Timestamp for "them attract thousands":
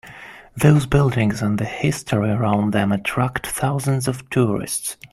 2.73-4.07